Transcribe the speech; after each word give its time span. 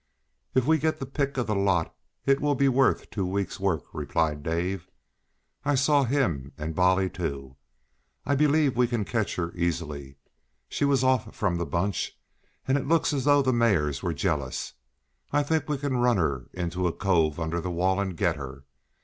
"If 0.55 0.65
we 0.65 0.79
get 0.79 0.99
the 0.99 1.05
pick 1.05 1.37
of 1.37 1.45
the 1.45 1.53
lot 1.53 1.95
it 2.25 2.41
will 2.41 2.55
be 2.55 2.67
worth 2.67 3.11
two 3.11 3.23
weeks' 3.23 3.59
work," 3.59 3.83
replied 3.93 4.41
Dave. 4.41 4.89
"I 5.63 5.75
saw 5.75 6.05
him, 6.05 6.53
and 6.57 6.73
Bolly, 6.73 7.07
too. 7.07 7.55
I 8.25 8.33
believe 8.33 8.75
we 8.75 8.87
can 8.87 9.05
catch 9.05 9.35
her 9.35 9.53
easily. 9.53 10.15
She 10.67 10.85
was 10.85 11.03
off 11.03 11.35
from 11.35 11.57
the 11.57 11.67
bunch, 11.67 12.17
and 12.67 12.79
it 12.79 12.87
looks 12.87 13.13
as 13.13 13.25
though 13.25 13.43
the 13.43 13.53
mares 13.53 14.01
were 14.01 14.11
jealous. 14.11 14.73
I 15.31 15.43
think 15.43 15.69
we 15.69 15.77
can 15.77 15.97
run 15.97 16.17
her 16.17 16.49
into 16.51 16.87
a 16.87 16.93
cove 16.93 17.39
under 17.39 17.61
the 17.61 17.69
wall, 17.69 17.99
and 17.99 18.17
get 18.17 18.37
her. 18.37 18.63